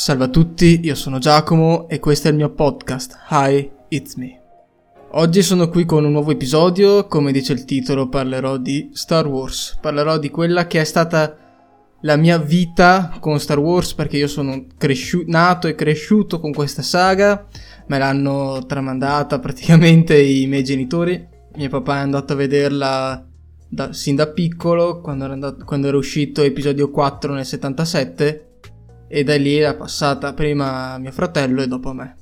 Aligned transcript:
Salve 0.00 0.24
a 0.24 0.28
tutti, 0.28 0.80
io 0.82 0.94
sono 0.94 1.18
Giacomo 1.18 1.86
e 1.86 2.00
questo 2.00 2.28
è 2.28 2.30
il 2.30 2.38
mio 2.38 2.48
podcast. 2.48 3.18
Hi, 3.28 3.70
it's 3.88 4.14
me. 4.14 4.40
Oggi 5.10 5.42
sono 5.42 5.68
qui 5.68 5.84
con 5.84 6.06
un 6.06 6.12
nuovo 6.12 6.30
episodio, 6.30 7.06
come 7.06 7.32
dice 7.32 7.52
il 7.52 7.66
titolo 7.66 8.08
parlerò 8.08 8.56
di 8.56 8.88
Star 8.94 9.26
Wars, 9.26 9.76
parlerò 9.78 10.16
di 10.16 10.30
quella 10.30 10.66
che 10.66 10.80
è 10.80 10.84
stata 10.84 11.36
la 12.00 12.16
mia 12.16 12.38
vita 12.38 13.14
con 13.20 13.38
Star 13.38 13.58
Wars 13.58 13.92
perché 13.92 14.16
io 14.16 14.26
sono 14.26 14.64
cresciuto, 14.78 15.30
nato 15.30 15.68
e 15.68 15.74
cresciuto 15.74 16.40
con 16.40 16.54
questa 16.54 16.80
saga, 16.80 17.46
me 17.88 17.98
l'hanno 17.98 18.64
tramandata 18.66 19.38
praticamente 19.38 20.18
i 20.18 20.46
miei 20.46 20.64
genitori, 20.64 21.28
mio 21.56 21.68
papà 21.68 21.96
è 21.96 22.00
andato 22.00 22.32
a 22.32 22.36
vederla 22.36 23.22
da, 23.68 23.92
sin 23.92 24.16
da 24.16 24.28
piccolo 24.28 25.02
quando 25.02 25.26
andato, 25.26 25.62
quando 25.66 25.88
era 25.88 25.98
uscito 25.98 26.40
episodio 26.40 26.90
4 26.90 27.34
nel 27.34 27.44
77 27.44 28.44
e 29.12 29.24
da 29.24 29.36
lì 29.36 29.56
è 29.56 29.74
passata 29.74 30.32
prima 30.34 30.96
mio 30.98 31.10
fratello 31.10 31.62
e 31.62 31.66
dopo 31.66 31.92
me. 31.92 32.14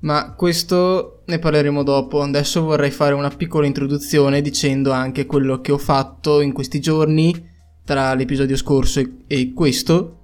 Ma 0.00 0.34
questo 0.34 1.22
ne 1.26 1.38
parleremo 1.38 1.84
dopo, 1.84 2.22
adesso 2.22 2.62
vorrei 2.62 2.90
fare 2.90 3.14
una 3.14 3.28
piccola 3.28 3.66
introduzione 3.66 4.40
dicendo 4.40 4.90
anche 4.90 5.26
quello 5.26 5.60
che 5.60 5.70
ho 5.70 5.78
fatto 5.78 6.40
in 6.40 6.52
questi 6.52 6.80
giorni 6.80 7.48
tra 7.84 8.12
l'episodio 8.14 8.56
scorso 8.56 9.00
e, 9.28 9.52
questo 9.52 10.18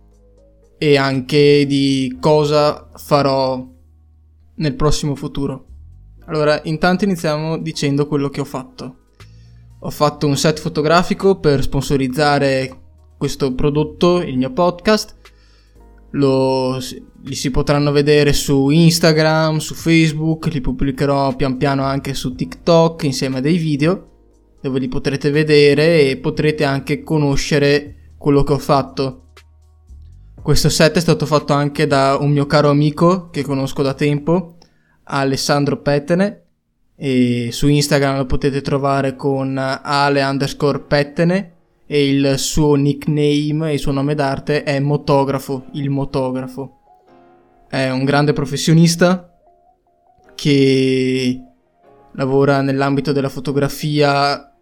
e 0.79 0.97
anche 0.97 1.65
di 1.67 2.17
cosa 2.21 2.91
farò 2.97 3.65
nel 4.57 4.75
prossimo 4.75 5.15
futuro. 5.15 5.67
Allora, 6.25 6.61
intanto 6.65 7.05
iniziamo 7.05 7.59
dicendo 7.59 8.09
quello 8.09 8.31
che 8.31 8.41
ho 8.41 8.45
fatto. 8.45 8.97
Ho 9.81 9.91
fatto 9.91 10.27
un 10.27 10.37
set 10.37 10.59
fotografico 10.59 11.39
per 11.39 11.63
sponsorizzare 11.63 12.81
questo 13.17 13.55
prodotto, 13.55 14.21
il 14.21 14.37
mio 14.37 14.53
podcast. 14.53 15.16
Lo, 16.17 16.79
li 17.25 17.35
si 17.35 17.51
potranno 17.51 17.93
vedere 17.93 18.33
su 18.33 18.71
Instagram, 18.71 19.59
su 19.59 19.75
Facebook, 19.75 20.47
li 20.47 20.61
pubblicherò 20.61 21.35
pian 21.37 21.57
piano 21.57 21.83
anche 21.83 22.15
su 22.15 22.35
TikTok 22.35 23.03
insieme 23.05 23.39
a 23.39 23.41
dei 23.41 23.59
video 23.59 24.11
dove 24.61 24.79
li 24.79 24.89
potrete 24.89 25.31
vedere 25.31 26.09
e 26.09 26.17
potrete 26.17 26.65
anche 26.65 27.03
conoscere 27.03 28.15
quello 28.17 28.43
che 28.43 28.53
ho 28.53 28.59
fatto. 28.59 29.29
Questo 30.43 30.69
set 30.69 30.97
è 30.97 31.01
stato 31.01 31.27
fatto 31.27 31.53
anche 31.53 31.87
da 31.87 32.17
un 32.19 32.31
mio 32.31 32.47
caro 32.47 32.71
amico 32.71 33.31
che 33.31 33.43
conosco 33.43 33.83
da 33.83 33.95
tempo, 33.95 34.57
Alessandro 35.05 35.81
Pettene, 35.81 36.43
e 36.97 37.51
su 37.53 37.69
Instagram 37.69 38.17
lo 38.17 38.27
potete 38.27 38.61
trovare 38.63 39.17
con 39.17 39.57
ale 39.59 40.23
underscore 40.23 40.81
pettene 40.81 41.56
e 41.87 42.09
il 42.09 42.35
suo 42.39 42.75
nickname 42.75 43.71
e 43.71 43.75
il 43.75 43.79
suo 43.79 43.93
nome 43.93 44.15
d'arte 44.15 44.65
è 44.65 44.79
Motografo, 44.81 45.67
il 45.73 45.89
Motografo. 45.89 46.79
È 47.69 47.89
un 47.91 48.05
grande 48.05 48.33
professionista 48.33 49.33
che 50.35 51.41
lavora 52.13 52.61
nell'ambito 52.61 53.13
della 53.13 53.29
fotografia 53.29 54.53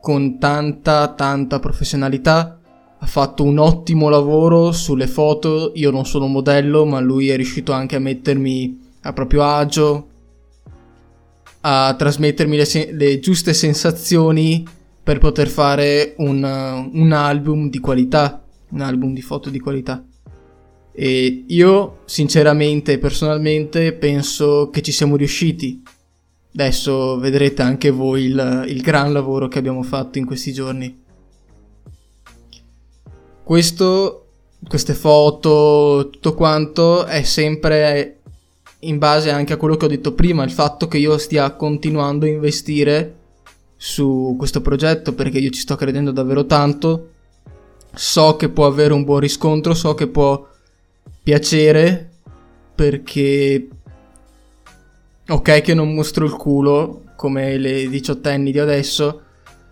con 0.00 0.38
tanta 0.38 1.08
tanta 1.14 1.58
professionalità 1.58 2.60
ha 2.98 3.06
fatto 3.06 3.42
un 3.42 3.58
ottimo 3.58 4.08
lavoro 4.08 4.72
sulle 4.72 5.06
foto 5.06 5.72
io 5.74 5.90
non 5.90 6.06
sono 6.06 6.26
un 6.26 6.32
modello 6.32 6.84
ma 6.84 7.00
lui 7.00 7.28
è 7.28 7.36
riuscito 7.36 7.72
anche 7.72 7.96
a 7.96 8.00
mettermi 8.00 8.78
a 9.02 9.12
proprio 9.12 9.42
agio 9.42 10.08
a 11.62 11.94
trasmettermi 11.96 12.56
le, 12.56 12.64
sen- 12.64 12.96
le 12.96 13.18
giuste 13.18 13.52
sensazioni 13.52 14.64
per 15.06 15.18
poter 15.18 15.46
fare 15.46 16.16
un, 16.16 16.42
un 16.92 17.12
album 17.12 17.70
di 17.70 17.78
qualità 17.78 18.44
un 18.70 18.80
album 18.80 19.14
di 19.14 19.22
foto 19.22 19.50
di 19.50 19.60
qualità 19.60 20.04
e 20.90 21.44
io 21.46 21.98
sinceramente 22.06 22.94
e 22.94 22.98
personalmente 22.98 23.92
penso 23.92 24.68
che 24.70 24.82
ci 24.82 24.90
siamo 24.90 25.14
riusciti 25.14 25.80
Adesso 26.58 27.18
vedrete 27.18 27.60
anche 27.60 27.90
voi 27.90 28.24
il, 28.24 28.64
il 28.68 28.80
gran 28.80 29.12
lavoro 29.12 29.46
che 29.46 29.58
abbiamo 29.58 29.82
fatto 29.82 30.16
in 30.16 30.24
questi 30.24 30.54
giorni. 30.54 31.02
Questo, 33.44 34.28
queste 34.66 34.94
foto, 34.94 36.08
tutto 36.10 36.34
quanto 36.34 37.04
è 37.04 37.22
sempre 37.24 38.20
in 38.80 38.96
base 38.96 39.30
anche 39.30 39.52
a 39.52 39.58
quello 39.58 39.76
che 39.76 39.84
ho 39.84 39.88
detto 39.88 40.14
prima, 40.14 40.44
il 40.44 40.50
fatto 40.50 40.88
che 40.88 40.96
io 40.96 41.18
stia 41.18 41.50
continuando 41.56 42.24
a 42.24 42.30
investire 42.30 43.16
su 43.76 44.34
questo 44.38 44.60
progetto 44.60 45.14
perché 45.14 45.38
io 45.38 45.50
ci 45.50 45.60
sto 45.60 45.76
credendo 45.76 46.10
davvero 46.10 46.46
tanto. 46.46 47.10
So 47.94 48.36
che 48.36 48.48
può 48.48 48.66
avere 48.66 48.92
un 48.92 49.04
buon 49.04 49.20
riscontro, 49.20 49.74
so 49.74 49.94
che 49.94 50.06
può 50.06 50.46
piacere 51.22 52.10
perché 52.74 53.68
Ok 55.28 55.60
che 55.60 55.74
non 55.74 55.92
mostro 55.92 56.24
il 56.24 56.34
culo 56.34 57.02
come 57.16 57.58
le 57.58 57.88
diciottenni 57.88 58.52
di 58.52 58.60
adesso, 58.60 59.22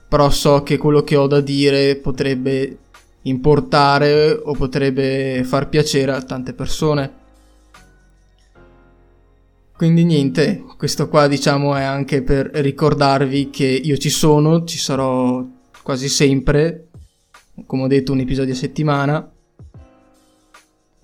però 0.09 0.29
so 0.29 0.65
che 0.65 0.79
quello 0.79 1.03
che 1.05 1.15
ho 1.15 1.29
da 1.29 1.41
dire 1.41 1.95
potrebbe 1.95 2.79
importare 3.23 4.33
o 4.33 4.53
potrebbe 4.55 5.43
far 5.45 5.69
piacere 5.69 6.11
a 6.11 6.23
tante 6.23 6.55
persone. 6.55 7.23
Quindi 9.77 10.05
niente, 10.05 10.65
questo 10.77 11.09
qua 11.09 11.27
diciamo 11.27 11.75
è 11.75 11.83
anche 11.83 12.23
per 12.23 12.49
ricordarvi 12.55 13.51
che 13.51 13.67
io 13.67 13.97
ci 13.97 14.09
sono, 14.09 14.63
ci 14.65 14.79
sarò 14.79 15.45
quasi 15.83 16.09
sempre, 16.09 16.91
come 17.67 17.83
ho 17.83 17.87
detto 17.89 18.13
un 18.13 18.21
episodio 18.21 18.53
a 18.53 18.57
settimana 18.57 19.33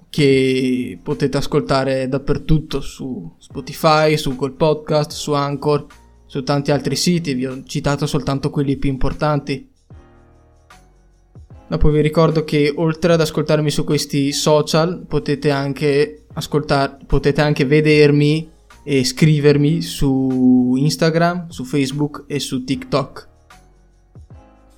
che 0.09 0.99
potete 1.03 1.37
ascoltare 1.37 2.09
dappertutto 2.09 2.81
su 2.81 3.35
Spotify, 3.39 4.17
su 4.17 4.37
Google 4.37 4.57
Podcast, 4.57 5.13
su 5.13 5.33
Anchor, 5.33 5.87
su 6.27 6.45
tanti 6.45 6.71
altri 6.71 6.95
siti, 6.95 7.35
vi 7.35 7.47
ho 7.47 7.63
citato 7.65 8.07
soltanto 8.07 8.51
quelli 8.51 8.77
più 8.77 8.89
importanti. 8.89 9.69
Dopo 11.69 11.91
vi 11.91 12.01
ricordo 12.01 12.45
che 12.45 12.73
oltre 12.75 13.13
ad 13.13 13.21
ascoltarmi 13.21 13.71
su 13.71 13.83
questi 13.83 14.33
social 14.33 15.05
potete 15.07 15.51
anche 15.51 16.25
ascoltare, 16.33 16.99
potete 17.07 17.41
anche 17.41 17.65
vedermi 17.65 18.50
e 18.83 19.05
scrivermi 19.05 19.83
su 19.83 20.75
Instagram, 20.77 21.49
su 21.49 21.65
Facebook 21.65 22.25
e 22.27 22.39
su 22.39 22.65
TikTok. 22.65 23.29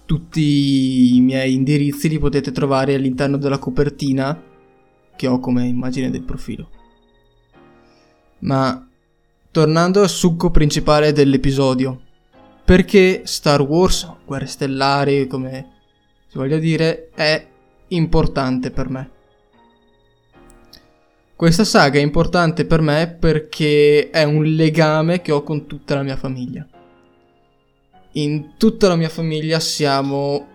Tutti 0.04 1.16
i 1.16 1.20
miei 1.20 1.54
indirizzi 1.54 2.08
li 2.08 2.18
potete 2.18 2.52
trovare 2.52 2.94
all'interno 2.94 3.36
della 3.36 3.58
copertina 3.58 4.40
che 5.16 5.26
ho 5.26 5.38
come 5.38 5.66
immagine 5.66 6.10
del 6.10 6.22
profilo. 6.22 6.68
Ma 8.40 8.86
tornando 9.50 10.00
al 10.00 10.08
succo 10.08 10.50
principale 10.50 11.12
dell'episodio, 11.12 12.00
perché 12.64 13.22
Star 13.24 13.60
Wars, 13.62 14.10
Guerre 14.24 14.46
Stellari, 14.46 15.26
come 15.26 15.70
si 16.26 16.38
voglia 16.38 16.58
dire, 16.58 17.10
è 17.14 17.46
importante 17.88 18.70
per 18.70 18.88
me. 18.88 19.10
Questa 21.42 21.64
saga 21.64 21.98
è 21.98 22.02
importante 22.02 22.66
per 22.66 22.80
me 22.80 23.16
perché 23.18 24.10
è 24.10 24.22
un 24.22 24.44
legame 24.44 25.22
che 25.22 25.32
ho 25.32 25.42
con 25.42 25.66
tutta 25.66 25.96
la 25.96 26.04
mia 26.04 26.14
famiglia. 26.14 26.64
In 28.12 28.52
tutta 28.56 28.86
la 28.86 28.94
mia 28.94 29.08
famiglia 29.08 29.58
siamo 29.58 30.46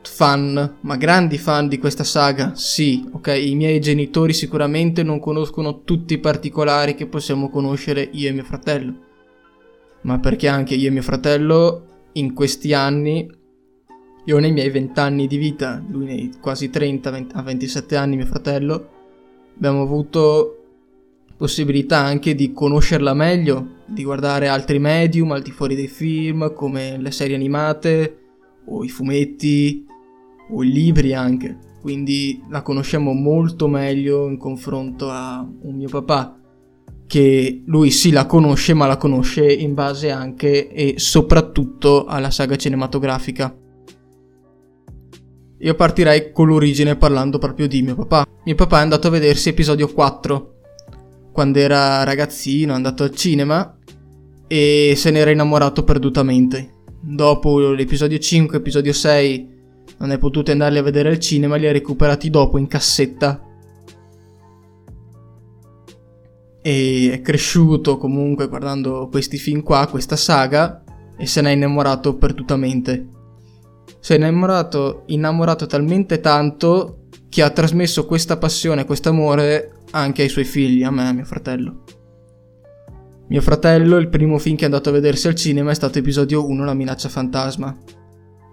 fan, 0.00 0.78
ma 0.80 0.96
grandi 0.96 1.36
fan 1.36 1.68
di 1.68 1.76
questa 1.76 2.04
saga, 2.04 2.54
sì, 2.54 3.06
ok, 3.12 3.38
i 3.38 3.54
miei 3.54 3.80
genitori 3.82 4.32
sicuramente 4.32 5.02
non 5.02 5.20
conoscono 5.20 5.82
tutti 5.82 6.14
i 6.14 6.20
particolari 6.20 6.94
che 6.94 7.06
possiamo 7.06 7.50
conoscere 7.50 8.08
io 8.12 8.30
e 8.30 8.32
mio 8.32 8.44
fratello, 8.44 8.94
ma 10.04 10.18
perché 10.18 10.48
anche 10.48 10.74
io 10.74 10.88
e 10.88 10.90
mio 10.90 11.02
fratello 11.02 12.08
in 12.12 12.32
questi 12.32 12.72
anni, 12.72 13.30
io 14.24 14.38
nei 14.38 14.52
miei 14.52 14.70
20 14.70 15.00
anni 15.00 15.26
di 15.26 15.36
vita, 15.36 15.84
lui 15.86 16.06
nei 16.06 16.32
quasi 16.40 16.70
30, 16.70 17.10
20, 17.10 17.34
a 17.36 17.42
27 17.42 17.94
anni 17.94 18.16
mio 18.16 18.24
fratello, 18.24 19.00
abbiamo 19.56 19.82
avuto 19.82 20.58
possibilità 21.36 21.98
anche 21.98 22.34
di 22.34 22.52
conoscerla 22.52 23.14
meglio, 23.14 23.80
di 23.86 24.04
guardare 24.04 24.48
altri 24.48 24.78
medium 24.78 25.32
al 25.32 25.42
di 25.42 25.50
fuori 25.50 25.74
dei 25.74 25.88
film, 25.88 26.52
come 26.54 26.98
le 26.98 27.10
serie 27.10 27.34
animate 27.34 28.18
o 28.66 28.84
i 28.84 28.88
fumetti 28.88 29.84
o 30.50 30.62
i 30.62 30.70
libri 30.70 31.14
anche, 31.14 31.58
quindi 31.80 32.42
la 32.48 32.62
conosciamo 32.62 33.12
molto 33.12 33.66
meglio 33.66 34.28
in 34.28 34.36
confronto 34.36 35.10
a 35.10 35.46
un 35.62 35.74
mio 35.74 35.88
papà 35.88 36.36
che 37.06 37.62
lui 37.66 37.90
sì 37.90 38.10
la 38.10 38.24
conosce 38.24 38.72
ma 38.72 38.86
la 38.86 38.96
conosce 38.96 39.52
in 39.52 39.74
base 39.74 40.10
anche 40.10 40.68
e 40.68 40.94
soprattutto 40.96 42.06
alla 42.06 42.30
saga 42.30 42.56
cinematografica. 42.56 43.54
Io 45.62 45.74
partirei 45.76 46.32
con 46.32 46.48
l'origine 46.48 46.96
parlando 46.96 47.38
proprio 47.38 47.68
di 47.68 47.82
mio 47.82 47.94
papà. 47.94 48.26
Mio 48.44 48.54
papà 48.56 48.80
è 48.80 48.82
andato 48.82 49.06
a 49.06 49.10
vedersi 49.10 49.50
episodio 49.50 49.92
4 49.92 50.54
quando 51.30 51.60
era 51.60 52.02
ragazzino, 52.02 52.72
è 52.72 52.74
andato 52.74 53.04
al 53.04 53.14
cinema 53.14 53.78
e 54.48 54.94
se 54.96 55.10
n'era 55.12 55.30
innamorato 55.30 55.84
perdutamente. 55.84 56.80
Dopo 57.00 57.70
l'episodio 57.70 58.18
5, 58.18 58.58
episodio 58.58 58.92
6 58.92 59.50
non 59.98 60.10
è 60.10 60.18
potuto 60.18 60.50
andarli 60.50 60.78
a 60.78 60.82
vedere 60.82 61.10
al 61.10 61.20
cinema, 61.20 61.54
li 61.54 61.68
ha 61.68 61.72
recuperati 61.72 62.28
dopo 62.28 62.58
in 62.58 62.66
cassetta. 62.66 63.40
E 66.60 67.10
è 67.12 67.20
cresciuto 67.20 67.98
comunque 67.98 68.48
guardando 68.48 69.08
questi 69.08 69.38
film 69.38 69.62
qua, 69.62 69.86
questa 69.86 70.16
saga, 70.16 70.82
e 71.16 71.24
se 71.24 71.40
n'è 71.40 71.50
innamorato 71.50 72.16
perdutamente. 72.16 73.20
Si 74.00 74.12
è 74.12 74.16
innamorato, 74.16 75.04
innamorato 75.06 75.66
talmente 75.66 76.20
tanto 76.20 77.06
che 77.28 77.42
ha 77.42 77.50
trasmesso 77.50 78.04
questa 78.04 78.36
passione, 78.36 78.84
questo 78.84 79.08
amore 79.08 79.84
anche 79.92 80.22
ai 80.22 80.28
suoi 80.28 80.44
figli, 80.44 80.82
a 80.82 80.90
me 80.90 81.08
a 81.08 81.12
mio 81.12 81.24
fratello. 81.24 81.84
Mio 83.28 83.40
fratello, 83.40 83.96
il 83.96 84.08
primo 84.08 84.36
film 84.36 84.56
che 84.56 84.62
è 84.62 84.66
andato 84.66 84.90
a 84.90 84.92
vedersi 84.92 85.28
al 85.28 85.34
cinema 85.34 85.70
è 85.70 85.74
stato 85.74 85.98
episodio 85.98 86.46
1, 86.46 86.64
La 86.64 86.74
minaccia 86.74 87.08
fantasma. 87.08 87.74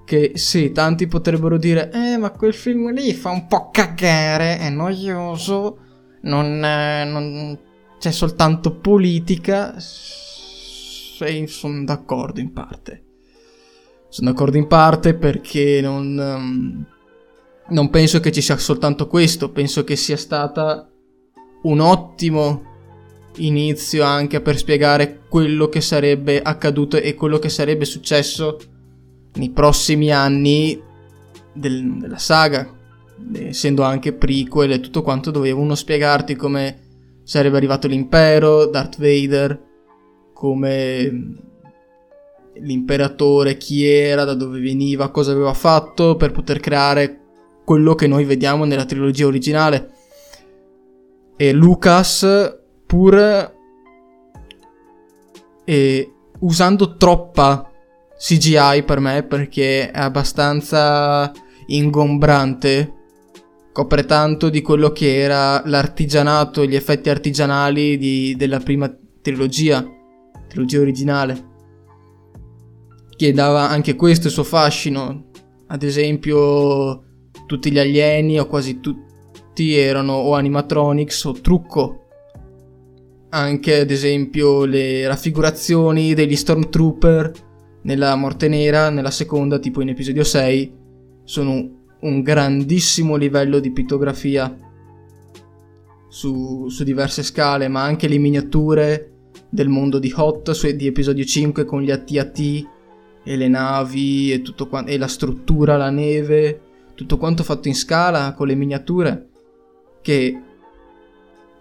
Che 0.05 0.31
sì, 0.35 0.71
tanti 0.71 1.07
potrebbero 1.07 1.57
dire, 1.57 1.91
eh, 1.91 2.17
ma 2.17 2.31
quel 2.31 2.53
film 2.53 2.93
lì 2.93 3.13
fa 3.13 3.29
un 3.29 3.47
po' 3.47 3.69
cagare, 3.71 4.57
è 4.57 4.69
noioso, 4.69 5.79
non, 6.21 6.63
eh, 6.63 7.03
non 7.03 7.59
c'è 7.99 8.11
soltanto 8.11 8.77
politica. 8.77 9.75
E 9.75 11.47
sono 11.47 11.83
d'accordo 11.83 12.39
in 12.39 12.53
parte. 12.53 13.03
Sono 14.09 14.31
d'accordo 14.31 14.57
in 14.57 14.65
parte 14.65 15.13
perché 15.13 15.81
non, 15.81 16.17
um, 16.17 16.85
non 17.69 17.89
penso 17.91 18.19
che 18.19 18.31
ci 18.31 18.41
sia 18.41 18.57
soltanto 18.57 19.07
questo, 19.07 19.51
penso 19.51 19.83
che 19.83 19.95
sia 19.95 20.17
stata 20.17 20.89
un 21.61 21.79
ottimo 21.79 22.63
inizio 23.35 24.03
anche 24.03 24.41
per 24.41 24.57
spiegare 24.57 25.21
quello 25.29 25.69
che 25.69 25.79
sarebbe 25.79 26.41
accaduto 26.41 26.97
e 26.97 27.13
quello 27.13 27.37
che 27.37 27.49
sarebbe 27.49 27.85
successo 27.85 28.57
nei 29.33 29.51
prossimi 29.51 30.11
anni 30.11 30.81
del, 31.53 31.99
della 31.99 32.17
saga, 32.17 32.67
essendo 33.33 33.83
anche 33.83 34.13
prequel 34.13 34.71
e 34.71 34.79
tutto 34.79 35.03
quanto. 35.03 35.29
Dovevano 35.29 35.75
spiegarti 35.75 36.35
come 36.35 36.87
sarebbe 37.23 37.57
arrivato 37.57 37.87
l'impero, 37.87 38.65
Darth 38.65 38.97
Vader, 38.97 39.67
come 40.33 41.47
l'imperatore, 42.55 43.57
chi 43.57 43.85
era, 43.85 44.23
da 44.23 44.33
dove 44.33 44.59
veniva, 44.59 45.09
cosa 45.09 45.31
aveva 45.31 45.53
fatto 45.53 46.15
per 46.15 46.31
poter 46.31 46.59
creare 46.59 47.19
quello 47.63 47.95
che 47.95 48.07
noi 48.07 48.25
vediamo 48.25 48.65
nella 48.65 48.85
trilogia 48.85 49.27
originale. 49.27 49.91
E 51.37 51.51
Lucas, 51.53 52.57
pur 52.85 53.53
e 55.63 56.13
usando 56.39 56.97
troppa 56.97 57.69
CGI 58.17 58.83
per 58.83 58.99
me, 58.99 59.23
perché 59.23 59.91
è 59.91 59.99
abbastanza 59.99 61.31
ingombrante, 61.67 62.93
copre 63.71 64.05
tanto 64.05 64.49
di 64.49 64.61
quello 64.61 64.91
che 64.91 65.19
era 65.19 65.61
l'artigianato, 65.65 66.65
gli 66.65 66.75
effetti 66.75 67.09
artigianali 67.09 67.97
di, 67.97 68.35
della 68.35 68.59
prima 68.59 68.93
trilogia, 69.21 69.85
trilogia 70.47 70.79
originale 70.79 71.48
che 73.19 73.33
dava 73.33 73.67
anche 73.67 73.97
questo 73.97 74.27
il 74.27 74.33
suo 74.33 74.45
fascino. 74.45 75.25
Ad 75.67 75.83
esempio, 75.83 77.03
tutti 77.47 77.69
gli 77.69 77.77
alieni 77.77 78.39
o 78.39 78.47
quasi 78.47 78.79
tutti 78.79 79.75
erano 79.75 80.13
o 80.13 80.35
animatronics 80.35 81.25
o 81.25 81.33
trucco. 81.33 82.05
Anche 83.31 83.81
ad 83.81 83.91
esempio 83.91 84.63
le 84.63 85.05
raffigurazioni 85.05 86.13
degli 86.13 86.37
Stormtrooper 86.37 87.33
nella 87.81 88.15
Morte 88.15 88.47
Nera, 88.47 88.89
nella 88.89 89.11
seconda, 89.11 89.59
tipo 89.59 89.81
in 89.81 89.89
episodio 89.89 90.23
6, 90.23 90.73
sono 91.25 91.87
un 91.99 92.21
grandissimo 92.21 93.17
livello 93.17 93.59
di 93.59 93.73
pittografia 93.73 94.55
su, 96.07 96.69
su 96.69 96.83
diverse 96.85 97.21
scale, 97.21 97.67
ma 97.67 97.83
anche 97.83 98.07
le 98.07 98.17
miniature 98.17 99.11
del 99.49 99.67
mondo 99.67 99.99
di 99.99 100.13
Hot, 100.15 100.51
su, 100.51 100.73
di 100.73 100.87
episodio 100.87 101.25
5 101.25 101.65
con 101.65 101.81
gli 101.81 101.91
AT-AT 101.91 102.77
e 103.29 103.35
le 103.35 103.47
navi 103.47 104.33
e 104.33 104.41
tutto 104.41 104.67
quanto, 104.67 104.89
e 104.89 104.97
la 104.97 105.07
struttura, 105.07 105.77
la 105.77 105.91
neve, 105.91 106.61
tutto 106.95 107.19
quanto 107.19 107.43
fatto 107.43 107.67
in 107.67 107.75
scala 107.75 108.33
con 108.33 108.47
le 108.47 108.55
miniature 108.55 109.27
che 110.01 110.41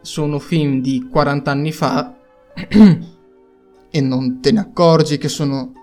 sono 0.01 0.39
film 0.39 0.81
di 0.81 1.07
40 1.11 1.51
anni 1.51 1.71
fa 1.71 2.17
e 3.91 4.01
non 4.01 4.41
te 4.41 4.51
ne 4.51 4.61
accorgi 4.61 5.19
che 5.19 5.29
sono 5.29 5.75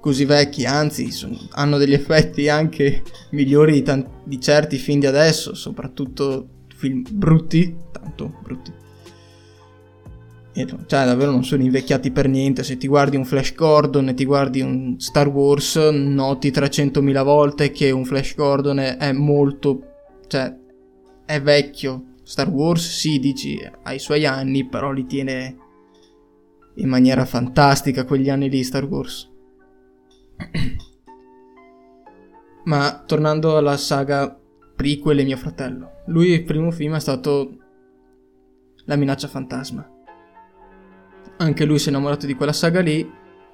così 0.00 0.26
vecchi, 0.26 0.66
anzi 0.66 1.10
sono, 1.10 1.38
hanno 1.52 1.78
degli 1.78 1.94
effetti 1.94 2.50
anche 2.50 3.02
migliori 3.30 3.72
di, 3.72 3.82
tanti, 3.82 4.10
di 4.24 4.38
certi 4.38 4.76
film 4.76 5.00
di 5.00 5.06
adesso, 5.06 5.54
soprattutto 5.54 6.66
film 6.76 7.06
brutti, 7.10 7.74
tanto 7.90 8.38
brutti 8.42 8.70
cioè 10.66 11.04
davvero 11.04 11.30
non 11.30 11.44
sono 11.44 11.62
invecchiati 11.62 12.10
per 12.10 12.28
niente, 12.28 12.62
se 12.62 12.76
ti 12.76 12.86
guardi 12.88 13.16
un 13.16 13.24
Flash 13.24 13.54
Gordon 13.54 14.08
e 14.08 14.14
ti 14.14 14.24
guardi 14.24 14.60
un 14.60 14.98
Star 14.98 15.28
Wars 15.28 15.76
noti 15.76 16.50
300.000 16.50 17.22
volte 17.22 17.70
che 17.70 17.90
un 17.90 18.04
Flash 18.04 18.34
Gordon 18.34 18.78
è, 18.78 18.96
è 18.96 19.12
molto, 19.12 19.82
cioè 20.26 20.56
è 21.24 21.40
vecchio. 21.40 22.04
Star 22.22 22.48
Wars 22.48 22.88
sì, 22.88 23.18
dici, 23.18 23.58
ha 23.82 23.92
i 23.92 23.98
suoi 23.98 24.24
anni, 24.26 24.66
però 24.66 24.92
li 24.92 25.06
tiene 25.06 25.56
in 26.74 26.88
maniera 26.88 27.24
fantastica 27.24 28.04
quegli 28.04 28.30
anni 28.30 28.48
lì 28.48 28.62
Star 28.62 28.84
Wars. 28.84 29.30
Ma 32.64 33.02
tornando 33.06 33.56
alla 33.56 33.76
saga 33.76 34.38
prequel 34.76 35.18
e 35.18 35.24
mio 35.24 35.36
fratello, 35.36 36.02
lui 36.06 36.28
il 36.28 36.44
primo 36.44 36.70
film 36.70 36.94
è 36.94 37.00
stato 37.00 37.58
La 38.84 38.96
minaccia 38.96 39.28
fantasma 39.28 39.98
anche 41.40 41.64
lui 41.64 41.78
si 41.78 41.86
è 41.86 41.90
innamorato 41.90 42.26
di 42.26 42.34
quella 42.34 42.52
saga 42.52 42.80
lì. 42.80 43.08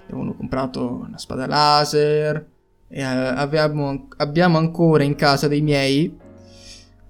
Avevano 0.09 0.35
comprato 0.35 1.05
una 1.07 1.19
spada 1.19 1.47
laser. 1.47 2.55
E 2.89 3.01
eh, 3.01 3.05
abbiamo, 3.05 4.09
abbiamo 4.19 4.59
ancora 4.59 5.03
in 5.03 5.15
casa 5.15 5.49
dei 5.49 5.61
miei 5.61 6.17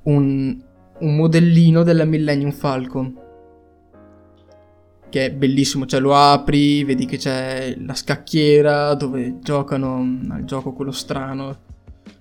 un, 0.04 0.62
un 0.98 1.16
modellino 1.16 1.82
della 1.82 2.04
Millennium 2.04 2.52
Falcon 2.52 3.24
che 5.08 5.26
è 5.26 5.32
bellissimo, 5.32 5.86
cioè 5.86 6.00
lo 6.00 6.14
apri, 6.14 6.82
vedi 6.82 7.06
che 7.06 7.16
c'è 7.16 7.76
la 7.78 7.94
scacchiera 7.94 8.92
dove 8.94 9.38
giocano 9.40 9.98
al 10.30 10.44
gioco 10.44 10.72
quello 10.72 10.90
strano, 10.90 11.56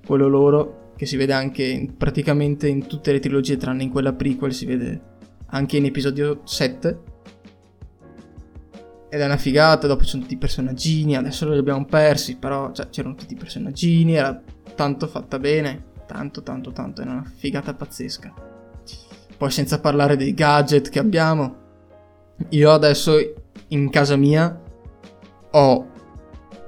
quello 0.06 0.28
loro, 0.28 0.92
che 0.96 1.06
si 1.06 1.18
vede 1.18 1.34
anche 1.34 1.90
praticamente 1.98 2.68
in 2.68 2.86
tutte 2.86 3.12
le 3.12 3.20
trilogie 3.20 3.58
tranne 3.58 3.84
in 3.84 3.90
quella 3.90 4.14
prequel, 4.14 4.54
si 4.54 4.66
vede 4.66 5.02
anche 5.48 5.78
in 5.78 5.86
episodio 5.86 6.42
7 6.46 7.14
ed 9.16 9.22
è 9.22 9.26
una 9.26 9.38
figata, 9.38 9.88
dopo 9.88 10.04
ci 10.04 10.10
sono 10.10 10.24
tutti 10.24 10.34
i 10.34 10.38
personaggini, 10.38 11.16
adesso 11.16 11.50
li 11.50 11.58
abbiamo 11.58 11.86
persi, 11.86 12.36
però 12.36 12.74
cioè, 12.74 12.90
c'erano 12.90 13.16
tutti 13.16 13.32
i 13.34 13.38
personaggini, 13.38 14.16
era 14.16 14.38
tanto 14.76 15.08
fatta 15.08 15.40
bene, 15.40 15.86
tanto 16.06 16.44
tanto 16.44 16.74
tanto, 16.74 17.02
è 17.02 17.06
una 17.06 17.24
figata 17.38 17.74
pazzesca. 17.74 18.34
Poi 19.38 19.52
senza 19.52 19.80
parlare 19.80 20.18
dei 20.18 20.34
gadget 20.34 20.90
che 20.90 21.00
abbiamo, 21.00 21.56
io 22.50 22.72
adesso 22.72 23.16
in 23.70 23.90
casa 23.90 24.18
mia 24.18 24.62
ho 25.52 25.88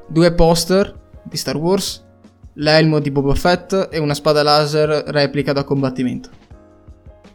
due 0.08 0.32
poster 0.32 0.98
di 1.24 1.36
Star 1.36 1.58
Wars, 1.58 2.06
l'elmo 2.54 3.00
di 3.00 3.12
Boba 3.12 3.36
Fett 3.36 3.90
e 3.92 3.98
una 3.98 4.14
spada 4.14 4.42
laser 4.42 5.04
replica 5.08 5.52
da 5.52 5.66
combattimento. 5.66 6.30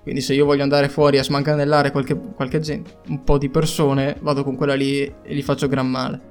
Quindi 0.03 0.21
se 0.21 0.35
io 0.35 0.45
voglio 0.45 0.65
andare 0.65 0.89
fuori 0.89 1.19
a 1.19 1.23
smancanellare 1.23 1.93
qualche, 1.93 2.19
qualche 2.19 2.59
gente, 2.59 2.99
un 3.09 3.23
po' 3.23 3.39
di 3.39 3.49
persone, 3.49 4.17
vado 4.21 4.43
con 4.43 4.57
quella 4.57 4.75
lì 4.75 5.01
e 5.01 5.15
li 5.35 5.43
faccio 5.43 5.69
gran 5.69 5.89
male. 5.89 6.31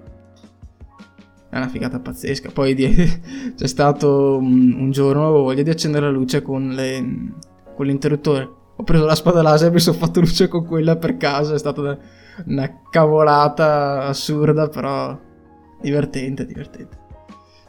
È 1.50 1.56
una 1.56 1.70
figata 1.70 2.00
pazzesca. 2.00 2.50
Poi 2.52 2.74
di... 2.74 2.88
c'è 3.56 3.68
stato 3.68 4.38
un, 4.38 4.74
un, 4.74 4.92
giorno, 4.92 5.24
avevo 5.24 5.44
voglia 5.44 5.64
di 5.64 5.70
accendere 5.70 6.06
la 6.06 6.12
luce 6.12 6.42
con, 6.42 6.70
le, 6.70 7.34
con 7.74 7.86
l'interruttore. 7.86 8.50
Ho 8.76 8.84
preso 8.84 9.06
la 9.06 9.16
spada 9.16 9.42
laser 9.42 9.70
e 9.70 9.72
mi 9.74 9.80
sono 9.80 9.98
fatto 9.98 10.20
luce 10.20 10.50
con 10.50 10.66
quella 10.66 10.98
per 10.98 11.16
caso. 11.16 11.54
È 11.54 11.60
stata 11.60 11.98
una 12.46 12.82
cavolata 12.90 14.04
assurda, 14.04 14.68
però 14.68 15.18
divertente, 15.82 16.46
divertente. 16.46 17.00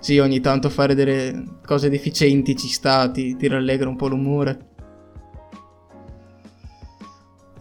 Sì, 0.00 0.18
ogni 0.18 0.40
tanto 0.40 0.68
fare 0.68 0.96
delle 0.96 1.60
cose 1.64 1.88
deficienti 1.88 2.56
ci 2.56 2.66
sta, 2.66 3.08
ti, 3.08 3.36
ti 3.36 3.46
rallegra 3.46 3.88
un 3.88 3.94
po' 3.94 4.08
l'umore. 4.08 4.70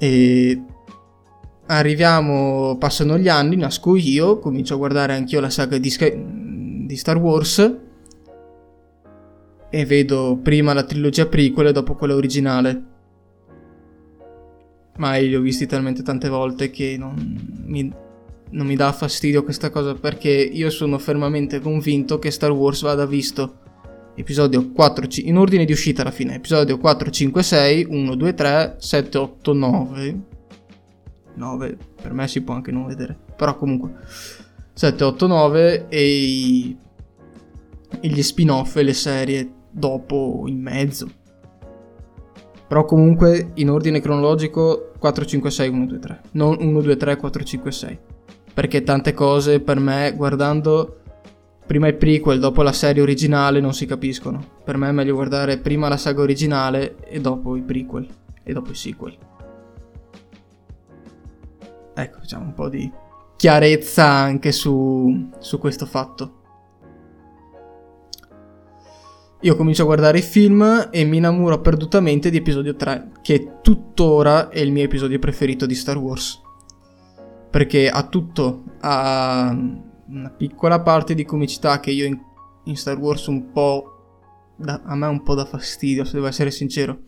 E 0.04 0.60
arriviamo, 1.68 2.76
passano 2.80 3.20
gli 3.20 3.30
anni, 3.30 3.56
nasco 3.56 3.96
io, 3.96 4.40
comincio 4.40 4.74
a 4.74 4.78
guardare 4.78 5.14
anch'io 5.14 5.40
la 5.40 5.52
saga 5.52 5.78
di, 5.78 5.92
Sky, 5.92 6.88
di 6.88 6.96
Star 6.98 7.18
Wars 7.18 7.78
e 9.70 9.86
vedo 9.86 10.40
prima 10.42 10.74
la 10.74 10.86
trilogia 10.86 11.28
prequel 11.28 11.68
e 11.68 11.72
dopo 11.72 11.94
quella 11.94 12.16
originale. 12.16 12.84
Ma 14.98 15.18
li 15.18 15.36
ho 15.36 15.40
visti 15.40 15.68
talmente 15.68 16.02
tante 16.02 16.30
volte 16.30 16.72
che 16.72 16.96
non 16.98 17.14
mi, 17.66 17.94
non 18.50 18.66
mi 18.66 18.76
dà 18.76 18.92
fastidio 18.92 19.44
questa 19.44 19.70
cosa 19.70 19.94
perché 19.94 20.32
io 20.32 20.72
sono 20.72 20.98
fermamente 20.98 21.60
convinto 21.60 22.18
che 22.18 22.32
Star 22.32 22.50
Wars 22.50 22.82
vada 22.82 23.06
visto 23.06 23.60
episodio 24.16 24.72
4, 24.72 25.08
in 25.24 25.38
ordine 25.38 25.66
di 25.66 25.72
uscita 25.72 26.02
alla 26.02 26.12
fine, 26.12 26.36
episodio 26.36 26.78
4, 26.78 27.10
5, 27.10 27.44
6, 27.44 27.86
1, 27.90 28.16
2, 28.16 28.34
3, 28.34 28.76
7, 28.80 29.18
8, 29.18 29.54
9 29.54 30.20
9 31.34 31.78
per 32.02 32.14
me 32.14 32.28
si 32.28 32.42
può 32.42 32.54
anche 32.54 32.72
non 32.72 32.86
vedere. 32.86 33.18
Però 33.36 33.56
comunque 33.56 33.94
7, 34.74 35.04
8, 35.04 35.28
9 35.28 35.88
e, 35.90 36.04
i, 36.04 36.78
e 38.00 38.08
gli 38.08 38.22
spin-off 38.22 38.76
e 38.78 38.84
le 38.84 38.94
serie 38.94 39.52
dopo 39.70 40.44
in 40.48 40.62
mezzo. 40.62 41.10
Però 42.68 42.86
comunque 42.86 43.52
in 43.56 43.70
ordine 43.70 44.00
cronologico 44.00 44.94
4, 44.98 45.26
5, 45.26 45.52
6, 45.52 45.70
1, 45.70 45.86
2, 45.86 46.00
3. 46.00 46.22
Non 46.32 46.58
1, 46.60 46.82
2, 46.82 46.98
3, 46.98 47.16
4, 47.18 47.44
5, 47.44 47.72
6. 47.72 48.00
Perché 48.54 48.84
tante 48.84 49.14
cose 49.14 49.60
per 49.60 49.80
me 49.80 50.14
guardando 50.16 51.01
prima 51.72 51.88
il 51.88 51.96
prequel, 51.96 52.38
dopo 52.38 52.64
la 52.64 52.74
serie 52.74 53.02
originale 53.02 53.62
non 53.62 53.74
si 53.74 53.86
capiscono. 53.86 54.46
Per 54.62 54.76
me 54.76 54.90
è 54.90 54.92
meglio 54.92 55.14
guardare 55.14 55.58
prima 55.58 55.88
la 55.88 55.96
saga 55.96 56.22
originale 56.22 56.98
e 57.08 57.22
dopo 57.22 57.56
i 57.56 57.62
prequel 57.62 58.06
e 58.44 58.52
dopo 58.52 58.72
i 58.72 58.76
sequel. 58.76 59.18
Ecco, 61.94 62.20
diciamo 62.20 62.44
un 62.44 62.54
po' 62.54 62.68
di 62.68 62.92
chiarezza 63.38 64.06
anche 64.06 64.52
su, 64.52 65.30
su 65.40 65.60
questo 65.60 65.86
fatto. 65.86 66.40
Io 69.40 69.56
comincio 69.56 69.84
a 69.84 69.86
guardare 69.86 70.18
i 70.18 70.24
film 70.24 70.90
e 70.92 71.06
mi 71.06 71.18
innamoro 71.18 71.62
perdutamente 71.62 72.30
di 72.30 72.36
episodio 72.36 72.76
3, 72.76 73.12
che 73.22 73.60
tuttora 73.62 74.50
è 74.50 74.60
il 74.60 74.74
mio 74.74 74.84
episodio 74.84 75.20
preferito 75.20 75.66
di 75.66 75.76
Star 75.76 75.98
Wars. 75.98 76.38
Perché 77.50 77.90
ha 77.90 78.06
tutto, 78.08 78.64
ha 78.82 79.90
una 80.12 80.30
piccola 80.30 80.82
parte 80.82 81.16
di 81.16 81.26
comicità 81.26 81.80
che 81.80 81.92
io 81.92 82.06
in, 82.06 82.20
in 82.66 82.76
Star 82.76 82.98
Wars 82.98 83.28
un 83.28 83.52
po'... 83.52 83.96
Da, 84.58 84.82
a 84.86 84.96
me 84.96 85.08
un 85.08 85.24
po' 85.24 85.34
da 85.34 85.46
fastidio, 85.46 86.04
se 86.04 86.14
devo 86.14 86.28
essere 86.28 86.52
sincero. 86.52 87.00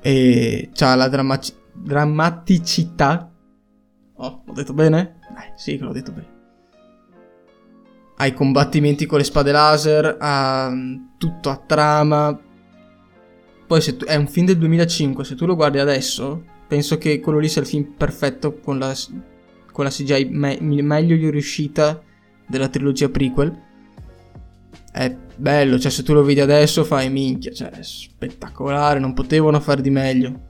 E 0.00 0.70
c'ha 0.72 0.94
la 0.94 1.08
dramma- 1.08 1.38
drammaticità. 1.72 3.32
Oh, 4.14 4.42
l'ho 4.46 4.52
detto 4.52 4.72
bene? 4.72 5.20
Eh, 5.36 5.52
sì, 5.56 5.76
che 5.76 5.84
l'ho 5.84 5.92
detto 5.92 6.12
bene 6.12 6.34
ai 8.16 8.32
combattimenti 8.32 9.06
con 9.06 9.18
le 9.18 9.24
spade 9.24 9.52
laser, 9.52 10.16
a 10.18 10.72
tutto 11.18 11.50
a 11.50 11.56
trama. 11.56 12.38
Poi 13.66 13.80
se 13.80 13.96
tu, 13.96 14.04
è 14.04 14.14
un 14.14 14.28
film 14.28 14.46
del 14.46 14.58
2005, 14.58 15.24
se 15.24 15.34
tu 15.34 15.44
lo 15.44 15.56
guardi 15.56 15.78
adesso, 15.78 16.44
penso 16.68 16.98
che 16.98 17.20
quello 17.20 17.38
lì 17.38 17.48
sia 17.48 17.60
il 17.60 17.66
film 17.66 17.94
perfetto 17.96 18.58
con 18.60 18.78
la, 18.78 18.94
con 19.76 19.84
la 19.84 19.90
CGI 19.90 20.28
me, 20.30 20.56
meglio 20.58 21.28
riuscita 21.28 22.02
della 22.46 22.68
trilogia 22.68 23.10
prequel. 23.10 23.64
È 24.90 25.14
bello, 25.36 25.78
cioè 25.78 25.90
se 25.90 26.02
tu 26.02 26.14
lo 26.14 26.24
vedi 26.24 26.40
adesso 26.40 26.82
fai 26.82 27.10
minchia, 27.10 27.52
cioè 27.52 27.68
è 27.68 27.82
spettacolare, 27.82 28.98
non 28.98 29.12
potevano 29.12 29.60
far 29.60 29.82
di 29.82 29.90
meglio. 29.90 30.44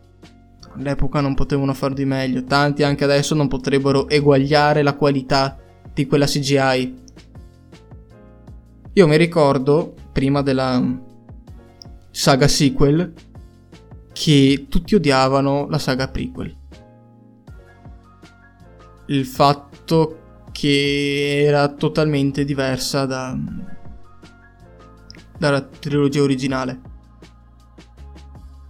All'epoca 0.76 1.21
non 1.21 1.35
potevano 1.35 1.75
far 1.75 1.92
di 1.92 2.04
meglio, 2.04 2.45
tanti 2.45 2.85
anche 2.85 3.02
adesso 3.02 3.35
non 3.35 3.49
potrebbero 3.49 4.09
eguagliare 4.09 4.85
la 4.85 4.95
qualità 4.95 5.59
di 5.92 6.06
quella 6.06 6.26
CGI 6.26 7.04
io 8.92 9.09
mi 9.09 9.16
ricordo, 9.16 9.95
prima 10.12 10.40
della 10.40 10.80
saga 12.12 12.47
sequel, 12.47 13.12
che 14.12 14.66
tutti 14.71 14.95
odiavano 14.95 15.66
la 15.68 15.78
saga 15.78 16.06
prequel. 16.06 16.65
Il 19.07 19.25
fatto 19.27 20.21
che 20.53 21.45
era 21.45 21.69
totalmente 21.69 22.45
diversa 22.45 23.05
da, 23.05 23.37
dalla 25.39 25.61
trilogia 25.63 26.23
originale. 26.23 26.81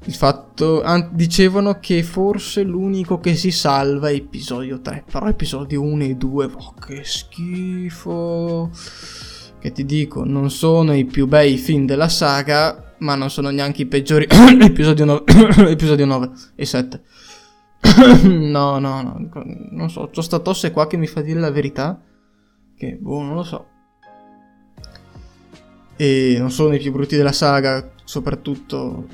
Il 0.05 0.15
fatto. 0.15 0.83
Ah, 0.83 1.09
dicevano 1.13 1.79
che 1.81 2.03
forse 2.03 2.63
l'unico 2.63 3.19
che 3.19 3.35
si 3.35 3.51
salva 3.51 4.09
è 4.09 4.15
episodio 4.15 4.81
3. 4.81 5.05
Però 5.11 5.29
episodio 5.29 5.83
1 5.83 6.05
e 6.05 6.15
2. 6.15 6.45
Oh, 6.45 6.75
che 6.75 7.03
schifo 7.05 8.71
che 9.59 9.73
ti 9.73 9.85
dico 9.85 10.25
non 10.25 10.51
sono 10.51 10.95
i 10.95 11.05
più 11.05 11.27
bei 11.27 11.57
film 11.57 11.87
della 11.87 12.09
saga, 12.09 12.95
ma 12.99 13.17
non 13.17 13.31
sono 13.31 13.51
neanche 13.51 13.83
i 13.83 13.87
peggiori. 13.87 14.27
episodio, 14.63 15.05
9, 15.05 15.71
episodio 15.71 16.07
9 16.07 16.31
e 16.55 16.65
7. 16.65 17.03
no, 18.23 18.79
no, 18.79 19.03
no, 19.03 19.29
non 19.71 19.91
so, 19.91 20.11
c'ho 20.13 20.23
sta 20.23 20.39
tosse 20.39 20.71
qua 20.71 20.87
che 20.87 20.97
mi 20.97 21.07
fa 21.07 21.21
dire 21.21 21.41
la 21.41 21.51
verità, 21.51 22.01
che 22.77 22.97
boh, 22.97 23.23
non 23.23 23.35
lo 23.35 23.43
so. 23.43 23.67
E 25.97 26.37
non 26.39 26.51
sono 26.51 26.75
i 26.75 26.79
più 26.79 26.93
brutti 26.93 27.17
della 27.17 27.33
saga, 27.33 27.91
soprattutto 28.05 29.07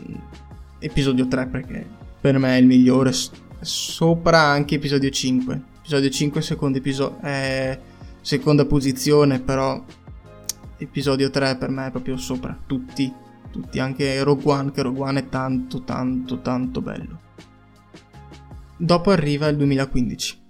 episodio 0.79 1.29
3 1.29 1.47
perché 1.47 1.87
per 2.21 2.39
me 2.39 2.57
è 2.57 2.61
il 2.61 2.67
migliore, 2.67 3.13
sopra 3.61 4.41
anche 4.41 4.77
episodio 4.77 5.11
5. 5.11 5.63
Episodio 5.79 6.11
5 6.11 6.43
secondo 6.43 6.79
episodio, 6.79 7.21
è 7.21 7.79
seconda 8.21 8.65
posizione, 8.65 9.41
però 9.41 9.85
episodio 10.79 11.31
3 11.31 11.57
per 11.57 11.71
me 11.71 11.87
è 11.87 11.91
proprio 11.91 12.17
sopra 12.17 12.57
tutti, 12.67 13.13
tutti, 13.51 13.79
anche 13.79 14.23
Rogue 14.23 14.53
One, 14.53 14.71
che 14.73 14.83
Rogue 14.83 15.03
One 15.03 15.21
è 15.21 15.29
tanto, 15.29 15.83
tanto, 15.83 16.41
tanto 16.41 16.81
bello. 16.81 17.21
Dopo 18.83 19.13
arriva 19.13 19.47
il 19.47 19.57
2015 19.59 20.43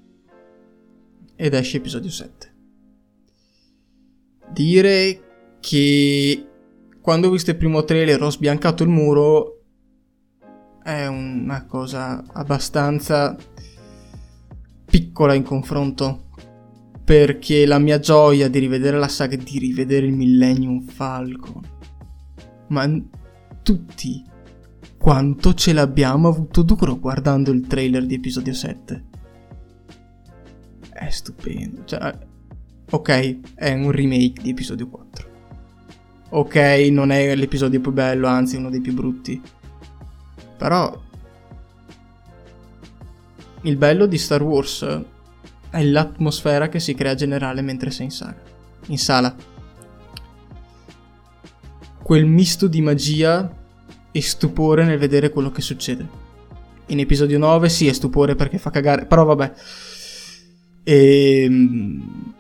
ed 1.37 1.53
esce 1.53 1.77
episodio 1.77 2.09
7. 2.09 2.55
Dire 4.55 5.57
che 5.61 6.49
quando 7.03 7.29
ho 7.29 7.31
visto 7.31 7.51
il 7.51 7.59
primo 7.59 7.85
trailer 7.85 8.23
ho 8.23 8.31
sbiancato 8.31 8.85
il 8.85 8.89
muro 8.89 9.65
è 10.83 11.07
una 11.09 11.67
cosa 11.67 12.25
abbastanza 12.33 13.37
piccola 14.87 15.35
in 15.35 15.43
confronto 15.43 16.31
perché 17.05 17.67
la 17.67 17.79
mia 17.79 17.99
gioia 17.99 18.49
di 18.49 18.61
rivedere 18.61 18.99
la 18.99 19.09
saga, 19.09 19.37
di 19.37 19.59
rivedere 19.59 20.07
il 20.07 20.15
Millennium 20.15 20.87
Falcon, 20.87 21.61
ma 22.69 22.91
tutti 23.63 24.25
quanto 25.03 25.53
ce 25.55 25.73
l'abbiamo 25.73 26.29
avuto 26.29 26.63
duro 26.63 26.97
guardando 26.97 27.51
il 27.51 27.67
trailer 27.67 28.07
di 28.07 28.15
episodio 28.15 28.55
7. 28.55 29.05
È 30.93 31.11
stupendo, 31.11 31.85
cioè, 31.85 32.17
ok, 32.89 33.55
è 33.57 33.73
un 33.73 33.91
remake 33.91 34.41
di 34.41 34.51
episodio 34.51 34.87
4. 34.87 35.31
Ok, 36.29 36.55
non 36.93 37.11
è 37.11 37.35
l'episodio 37.35 37.81
più 37.81 37.91
bello, 37.91 38.29
anzi 38.29 38.55
uno 38.55 38.71
dei 38.71 38.81
più 38.81 38.95
brutti. 38.95 39.43
Però 40.57 41.03
il 43.63 43.77
bello 43.77 44.07
di 44.07 44.19
Star 44.19 44.43
Wars 44.45 44.87
è 45.71 45.83
l'atmosfera 45.83 46.69
che 46.69 46.79
si 46.79 46.95
crea 46.95 47.17
generale 47.17 47.61
mentre 47.61 47.91
sei 47.91 48.05
in, 48.05 48.13
saga, 48.13 48.41
in 48.87 48.99
sala. 48.99 49.35
Quel 52.01 52.25
misto 52.25 52.69
di 52.69 52.81
magia 52.81 53.62
e 54.13 54.23
stupore 54.23 54.85
nel 54.85 54.99
vedere 54.99 55.31
quello 55.31 55.51
che 55.51 55.63
succede. 55.63 56.07
In 56.87 57.01
episodio 57.01 57.39
9 57.39 57.69
sì 57.69 57.89
è 57.89 57.93
stupore 57.93 58.35
perché 58.35 58.59
fa 58.59 58.71
cagare, 58.71 59.07
però 59.07 59.25
vabbè. 59.25 59.53
E... 60.85 61.43
Ehm, 61.45 62.35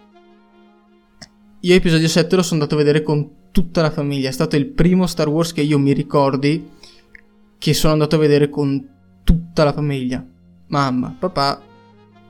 io 1.64 1.75
episodio 1.75 2.09
7 2.09 2.37
lo 2.37 2.43
sono 2.43 2.61
andato 2.61 2.75
a 2.75 2.85
vedere 2.85 3.02
con 3.02 3.50
tutta 3.52 3.83
la 3.83 3.91
famiglia, 3.91 4.29
è 4.29 4.33
stato 4.33 4.57
il 4.57 4.67
primo 4.67 5.07
Star 5.07 5.29
Wars 5.29 5.52
che 5.52 5.61
io 5.61 5.79
mi 5.79 5.93
ricordi 5.93 6.71
che 7.57 7.75
sono 7.75 7.93
andato 7.93 8.17
a 8.17 8.19
vedere 8.19 8.49
con 8.49 8.88
tutta 9.23 9.62
la 9.62 9.73
famiglia. 9.73 10.26
Mamma, 10.67 11.14
papà, 11.17 11.62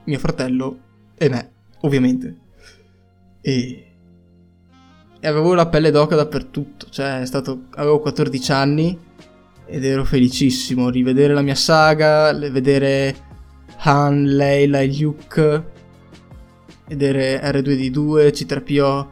mio 0.05 0.19
fratello 0.19 0.79
e 1.17 1.29
me, 1.31 1.53
ovviamente. 1.81 2.37
E... 3.41 3.87
e 5.19 5.27
avevo 5.27 5.55
la 5.55 5.67
pelle 5.69 5.91
d'oca 5.91 6.15
dappertutto, 6.15 6.89
cioè 6.91 7.21
è 7.21 7.25
stato... 7.25 7.69
avevo 7.77 8.01
14 8.01 8.53
anni 8.53 8.99
ed 9.73 9.87
ero 9.87 10.05
felicissimo. 10.05 10.91
Rivedere 10.91 11.33
la 11.33 11.41
mia 11.41 11.55
saga, 11.55 12.31
vedere 12.33 13.17
Han, 13.85 14.25
Leila 14.25 14.81
e 14.81 14.95
Luke, 14.95 15.65
vedere 16.89 17.41
R2D2, 17.41 18.29
C3PO 18.29 19.07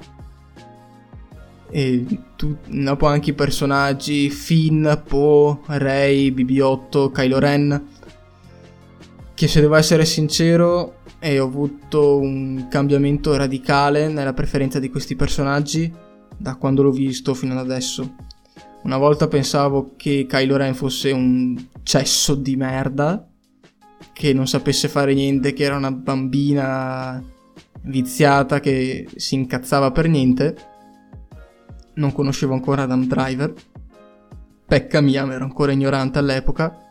e 1.71 2.05
tu, 2.37 2.57
dopo 2.67 3.07
anche 3.07 3.31
i 3.31 3.35
personaggi 3.35 4.29
Finn, 4.29 4.87
Poe, 5.07 5.61
Rey, 5.67 6.31
BB-8, 6.31 7.11
Kylo 7.11 7.39
Ren 7.39 7.89
che 9.35 9.49
se 9.49 9.63
devo 9.63 9.77
essere 9.77 10.05
sincero 10.05 10.97
e 11.19 11.39
ho 11.39 11.47
avuto 11.47 12.19
un 12.19 12.67
cambiamento 12.69 13.35
radicale 13.35 14.09
nella 14.09 14.35
preferenza 14.35 14.79
di 14.79 14.91
questi 14.91 15.17
personaggi 15.17 15.91
da 16.37 16.57
quando 16.57 16.83
l'ho 16.83 16.91
visto 16.91 17.33
fino 17.33 17.55
ad 17.55 17.61
adesso. 17.61 18.29
Una 18.83 18.97
volta 18.97 19.29
pensavo 19.29 19.93
che 19.97 20.27
Kylo 20.29 20.57
Ren 20.57 20.75
fosse 20.75 21.11
un 21.11 21.69
cesso 21.83 22.35
di 22.35 22.57
merda, 22.57 23.29
che 24.13 24.33
non 24.33 24.47
sapesse 24.47 24.89
fare 24.89 25.13
niente, 25.13 25.53
che 25.53 25.65
era 25.65 25.77
una 25.77 25.93
bambina 25.93 27.23
viziata 27.83 28.61
che 28.61 29.07
si 29.17 29.35
incazzava 29.35 29.91
per 29.91 30.09
niente. 30.09 30.57
Non 31.95 32.13
conoscevo 32.13 32.55
ancora 32.55 32.83
Adam 32.83 33.07
Driver. 33.07 33.53
Pecca 34.67 35.01
mia, 35.01 35.27
ma 35.27 35.35
ero 35.35 35.45
ancora 35.45 35.73
ignorante 35.73 36.19
all'epoca. 36.19 36.85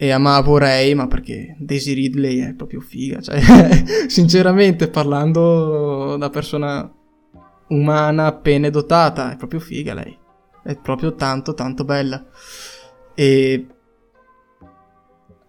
e 0.00 0.10
amavo 0.10 0.58
Ray, 0.58 0.94
ma 0.94 1.08
perché 1.08 1.56
Daisy 1.58 1.92
Ridley 1.92 2.38
è 2.38 2.54
proprio 2.54 2.80
figa, 2.80 3.20
cioè, 3.20 3.40
sinceramente 4.06 4.86
parlando 4.88 6.16
da 6.16 6.30
persona 6.30 6.88
umana 7.70 8.26
appena 8.26 8.70
dotata, 8.70 9.32
è 9.32 9.36
proprio 9.36 9.58
figa 9.58 9.94
lei, 9.94 10.16
è 10.68 10.76
proprio 10.76 11.14
tanto 11.14 11.54
tanto 11.54 11.84
bella. 11.84 12.22
E 13.14 13.66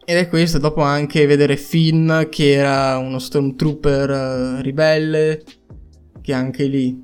ed 0.05 0.17
è 0.17 0.27
questo, 0.29 0.57
dopo 0.57 0.81
anche 0.81 1.27
vedere 1.27 1.55
Finn 1.57 2.09
che 2.29 2.53
era 2.53 2.97
uno 2.97 3.19
stormtrooper 3.19 4.09
uh, 4.09 4.61
ribelle, 4.61 5.43
che 6.21 6.33
anche 6.33 6.65
lì, 6.65 7.03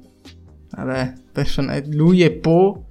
vabbè, 0.72 1.14
person- 1.32 1.84
lui 1.92 2.24
e 2.24 2.32
Poe 2.32 2.84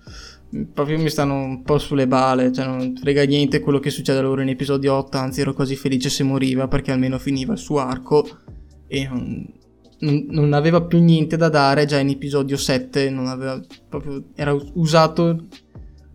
proprio 0.72 1.00
mi 1.00 1.10
stanno 1.10 1.34
un 1.34 1.62
po' 1.62 1.78
sulle 1.78 2.06
bale, 2.06 2.52
cioè 2.52 2.66
non 2.66 2.94
frega 2.94 3.24
niente 3.24 3.58
quello 3.58 3.80
che 3.80 3.90
succede 3.90 4.20
loro 4.20 4.40
in 4.40 4.50
episodio 4.50 4.94
8, 4.94 5.16
anzi 5.16 5.40
ero 5.40 5.52
quasi 5.52 5.74
felice 5.74 6.10
se 6.10 6.22
moriva 6.22 6.68
perché 6.68 6.92
almeno 6.92 7.18
finiva 7.18 7.54
il 7.54 7.58
suo 7.58 7.78
arco 7.80 8.24
e 8.86 9.08
non, 9.08 9.52
non, 10.04 10.26
non 10.28 10.52
aveva 10.52 10.82
più 10.82 11.02
niente 11.02 11.36
da 11.36 11.48
dare 11.48 11.86
già 11.86 11.98
in 11.98 12.10
episodio 12.10 12.56
7, 12.56 13.08
aveva, 13.08 13.60
proprio, 13.88 14.24
era 14.34 14.56
usato 14.74 15.46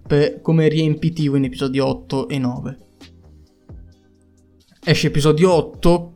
per, 0.07 0.41
come 0.41 0.67
riempitivo 0.67 1.35
in 1.35 1.45
episodio 1.45 1.87
8 1.87 2.29
e 2.29 2.37
9. 2.37 2.77
Esce 4.85 5.07
episodio 5.07 5.51
8 5.51 6.13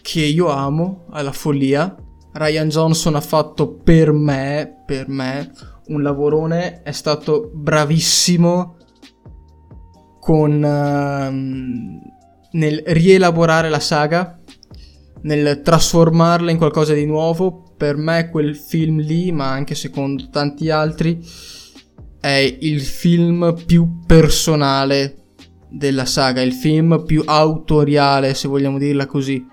che 0.00 0.20
io 0.20 0.48
amo, 0.48 1.06
alla 1.10 1.32
follia. 1.32 1.94
Ryan 2.32 2.68
Johnson 2.68 3.16
ha 3.16 3.20
fatto 3.20 3.74
per 3.74 4.12
me, 4.12 4.82
per 4.86 5.08
me, 5.08 5.50
un 5.88 6.02
lavorone, 6.02 6.82
è 6.82 6.92
stato 6.92 7.50
bravissimo 7.52 8.76
con 10.20 10.52
uh, 10.52 11.32
nel 12.52 12.82
rielaborare 12.86 13.68
la 13.68 13.80
saga, 13.80 14.37
nel 15.22 15.62
trasformarla 15.62 16.50
in 16.50 16.58
qualcosa 16.58 16.94
di 16.94 17.06
nuovo. 17.06 17.62
Per 17.76 17.96
me 17.96 18.28
quel 18.30 18.56
film 18.56 19.00
lì, 19.00 19.30
ma 19.32 19.50
anche 19.50 19.74
secondo 19.74 20.28
tanti 20.30 20.70
altri, 20.70 21.20
è 22.20 22.56
il 22.60 22.80
film 22.80 23.54
più 23.66 24.00
personale 24.06 25.14
della 25.68 26.06
saga, 26.06 26.40
il 26.40 26.52
film 26.52 27.04
più 27.04 27.22
autoriale, 27.24 28.34
se 28.34 28.48
vogliamo 28.48 28.78
dirla 28.78 29.06
così. 29.06 29.46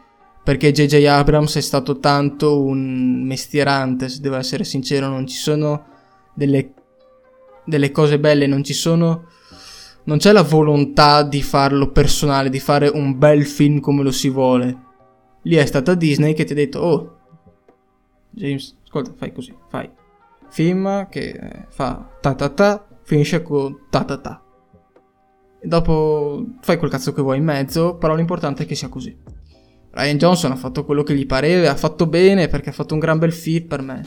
Perché 0.43 0.71
J.J. 0.71 1.05
Abrams 1.05 1.55
è 1.55 1.61
stato 1.61 1.99
tanto 1.99 2.61
un 2.61 3.23
mestierante, 3.23 4.09
se 4.09 4.21
devo 4.21 4.35
essere 4.35 4.63
sincero, 4.63 5.07
non 5.07 5.25
ci 5.25 5.37
sono 5.37 5.85
delle, 6.35 6.73
delle 7.65 7.91
cose 7.91 8.19
belle, 8.19 8.47
non 8.47 8.63
ci 8.63 8.73
sono... 8.73 9.27
Non 10.07 10.19
c'è 10.19 10.31
la 10.31 10.43
volontà 10.43 11.23
di 11.23 11.41
farlo 11.41 11.89
personale, 11.89 12.51
di 12.51 12.59
fare 12.59 12.87
un 12.87 13.17
bel 13.17 13.43
film 13.43 13.79
come 13.79 14.03
lo 14.03 14.11
si 14.11 14.29
vuole. 14.29 14.84
Lì 15.45 15.55
è 15.55 15.65
stata 15.65 15.93
Disney 15.93 16.33
che 16.33 16.43
ti 16.43 16.53
ha 16.53 16.55
detto, 16.55 16.79
oh, 16.79 17.17
James, 18.31 18.77
ascolta, 18.83 19.13
fai 19.15 19.31
così, 19.31 19.55
fai. 19.69 19.89
Film 20.49 21.07
che 21.09 21.67
fa 21.69 22.17
ta 22.19 22.33
ta 22.33 22.49
ta, 22.49 22.87
finisce 23.03 23.43
con 23.43 23.85
ta 23.89 24.03
ta 24.03 24.17
ta. 24.17 24.43
E 25.59 25.67
dopo 25.67 26.45
fai 26.61 26.77
quel 26.77 26.89
cazzo 26.89 27.13
che 27.13 27.21
vuoi 27.21 27.37
in 27.37 27.43
mezzo, 27.43 27.95
però 27.95 28.15
l'importante 28.15 28.63
è 28.63 28.65
che 28.65 28.75
sia 28.75 28.89
così. 28.89 29.15
Ryan 29.91 30.17
Johnson 30.17 30.51
ha 30.51 30.55
fatto 30.55 30.83
quello 30.83 31.03
che 31.03 31.15
gli 31.15 31.27
pareva, 31.27 31.69
ha 31.69 31.75
fatto 31.75 32.07
bene 32.07 32.47
perché 32.47 32.69
ha 32.69 32.73
fatto 32.73 32.95
un 32.95 32.99
gran 32.99 33.19
bel 33.19 33.31
film 33.31 33.67
per 33.67 33.81
me. 33.81 34.03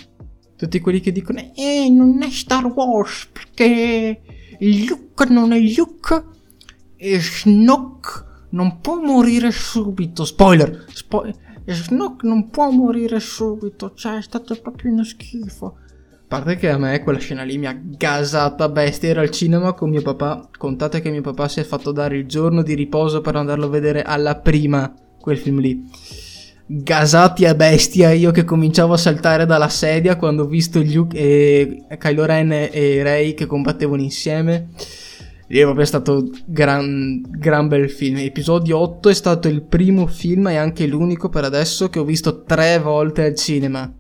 Tutti 0.57 0.81
quelli 0.81 0.99
che 0.99 1.13
dicono, 1.13 1.39
eh, 1.55 1.89
non 1.89 2.21
è 2.21 2.31
Star 2.31 2.67
Wars 2.67 3.29
perché 3.33 4.23
Luke 4.59 5.25
non 5.29 5.53
è 5.53 5.61
Luke 5.61 6.25
e 6.97 7.21
Snoke 7.21 8.27
non 8.51 8.81
può 8.81 8.97
morire 9.01 9.51
subito. 9.51 10.25
Spoiler, 10.25 10.87
spo- 10.93 11.27
Snoke 11.65 12.27
non 12.27 12.49
può 12.49 12.71
morire 12.71 13.21
subito, 13.21 13.93
cioè 13.95 14.19
è 14.19 14.23
stato 14.23 14.57
proprio 14.61 14.93
uno 14.93 15.05
schifo. 15.05 15.77
A 16.13 16.37
parte 16.37 16.57
che 16.57 16.71
a 16.71 16.79
me 16.79 17.03
quella 17.03 17.19
scena 17.19 17.43
lì 17.43 17.57
mi 17.57 17.67
ha 17.67 17.79
gasata 17.79 18.69
bestia, 18.69 19.11
ero 19.11 19.21
al 19.21 19.31
cinema 19.31 19.73
con 19.73 19.91
mio 19.91 20.03
papà, 20.03 20.49
contate 20.57 21.01
che 21.01 21.11
mio 21.11 21.23
papà 21.23 21.49
si 21.49 21.61
è 21.61 21.65
fatto 21.65 21.91
dare 21.91 22.19
il 22.19 22.27
giorno 22.27 22.63
di 22.63 22.75
riposo 22.75 23.21
per 23.21 23.37
andarlo 23.37 23.67
a 23.67 23.71
vedere 23.71 24.03
alla 24.03 24.37
prima, 24.37 24.93
quel 25.19 25.39
film 25.39 25.61
lì. 25.61 25.91
Gasati 26.67 27.47
a 27.47 27.55
bestia 27.55 28.13
io 28.13 28.31
che 28.31 28.45
cominciavo 28.45 28.93
a 28.93 28.99
saltare 28.99 29.47
dalla 29.47 29.71
sedia 29.71 30.17
quando 30.17 30.43
ho 30.43 30.47
visto 30.47 30.83
Luke 30.83 31.17
e 31.17 31.97
Kylo 31.97 32.27
Ren 32.27 32.53
e 32.53 33.03
Rey 33.03 33.33
che 33.33 33.47
combattevano 33.47 34.03
insieme 34.03 34.69
lì 35.49 35.61
è 35.61 35.85
stato 35.85 36.29
gran, 36.47 37.23
gran 37.27 37.69
bel 37.69 37.91
film. 37.91 38.19
Episodio 38.19 38.79
8 38.79 39.09
è 39.09 39.15
stato 39.15 39.49
il 39.49 39.63
primo 39.63 40.07
film 40.07 40.49
e 40.49 40.57
anche 40.57 40.87
l'unico 40.87 41.31
per 41.31 41.45
adesso 41.45 41.89
che 41.89 41.99
ho 41.99 42.05
visto 42.05 42.43
tre 42.43 42.79
volte 42.79 43.25
al 43.25 43.35
cinema. 43.35 43.91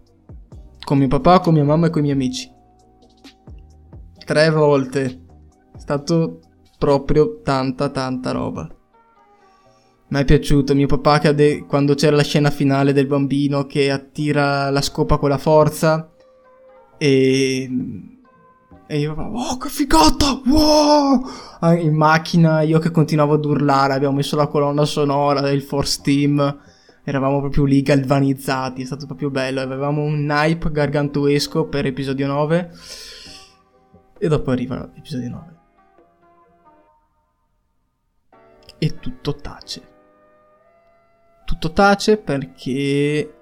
Con 0.84 0.98
mio 0.98 1.08
papà, 1.08 1.40
con 1.40 1.54
mia 1.54 1.64
mamma 1.64 1.86
e 1.86 1.90
con 1.90 2.00
i 2.00 2.04
miei 2.04 2.14
amici. 2.14 2.50
Tre 4.24 4.50
volte. 4.50 5.04
È 5.74 5.78
stato 5.78 6.40
proprio 6.78 7.40
tanta 7.42 7.88
tanta 7.88 8.30
roba. 8.30 8.68
Mi 10.08 10.20
è 10.20 10.24
piaciuto. 10.24 10.74
Mio 10.74 10.86
papà 10.86 11.18
che 11.18 11.34
de- 11.34 11.64
quando 11.66 11.94
c'era 11.94 12.16
la 12.16 12.22
scena 12.22 12.50
finale 12.50 12.92
del 12.92 13.06
bambino 13.06 13.64
che 13.64 13.90
attira 13.90 14.68
la 14.68 14.82
scopa 14.82 15.16
con 15.16 15.30
la 15.30 15.38
forza 15.38 16.12
e 16.98 17.70
e 18.90 19.00
io 19.00 19.12
oh 19.12 19.58
che 19.58 19.68
figata 19.68 20.40
wow! 20.46 21.22
Ah, 21.60 21.74
in 21.74 21.94
macchina 21.94 22.62
io 22.62 22.78
che 22.78 22.90
continuavo 22.90 23.34
ad 23.34 23.44
urlare 23.44 23.92
abbiamo 23.92 24.16
messo 24.16 24.34
la 24.34 24.46
colonna 24.46 24.86
sonora 24.86 25.42
del 25.42 25.60
Force 25.60 26.00
Team. 26.02 26.60
Eravamo 27.04 27.40
proprio 27.40 27.64
lì 27.64 27.82
galvanizzati 27.82 28.80
è 28.80 28.84
stato 28.86 29.04
proprio 29.04 29.28
bello. 29.28 29.60
Avevamo 29.60 30.02
un 30.02 30.26
hype 30.30 30.70
gargantuesco 30.70 31.66
per 31.66 31.84
episodio 31.84 32.26
9 32.26 32.72
e 34.18 34.28
dopo 34.28 34.50
arriva 34.50 34.90
l'episodio 34.94 35.28
9 35.28 35.56
e 38.78 38.98
tutto 38.98 39.34
tace. 39.34 39.82
Tutto 41.44 41.72
tace 41.72 42.16
perché 42.16 43.34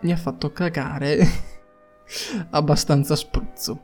mi 0.00 0.12
ha 0.12 0.16
fatto 0.16 0.50
cagare 0.50 1.18
abbastanza 2.50 3.16
spruzzo. 3.16 3.80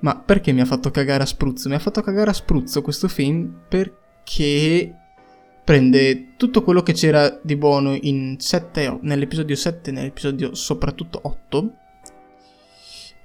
Ma 0.00 0.18
perché 0.18 0.52
mi 0.52 0.60
ha 0.60 0.64
fatto 0.64 0.90
cagare 0.90 1.22
a 1.22 1.26
spruzzo? 1.26 1.68
Mi 1.68 1.74
ha 1.74 1.80
fatto 1.80 2.02
cagare 2.02 2.30
a 2.30 2.34
spruzzo 2.34 2.82
questo 2.82 3.08
film 3.08 3.62
perché 3.68 4.94
prende 5.64 6.36
tutto 6.36 6.62
quello 6.62 6.82
che 6.82 6.92
c'era 6.92 7.38
di 7.42 7.56
buono 7.56 7.96
in 8.00 8.36
7, 8.38 9.00
nell'episodio 9.02 9.56
7 9.56 9.90
e 9.90 9.92
nell'episodio 9.92 10.54
soprattutto 10.54 11.18
8 11.22 11.72